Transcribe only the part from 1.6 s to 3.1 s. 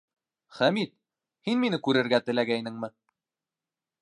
мине күрергә теләгәйнеңме?